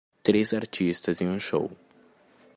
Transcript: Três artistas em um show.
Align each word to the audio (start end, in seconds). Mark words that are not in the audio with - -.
Três 0.23 0.51
artistas 0.51 1.21
em 1.21 1.27
um 1.29 1.39
show. 1.39 1.69